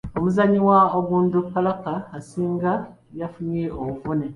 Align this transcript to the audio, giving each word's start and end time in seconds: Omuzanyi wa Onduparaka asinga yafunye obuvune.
Omuzanyi 0.17 0.59
wa 0.67 0.79
Onduparaka 1.17 1.93
asinga 2.17 2.71
yafunye 3.19 3.63
obuvune. 3.79 4.27